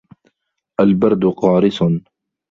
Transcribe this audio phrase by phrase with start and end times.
[0.79, 2.01] الْبَرْدُ قَارِسٌ.